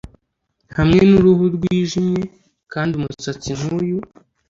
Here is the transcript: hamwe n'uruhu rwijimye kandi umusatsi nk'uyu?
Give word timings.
hamwe 0.77 1.01
n'uruhu 1.09 1.43
rwijimye 1.55 2.21
kandi 2.73 2.91
umusatsi 2.95 3.49
nk'uyu? 3.59 3.99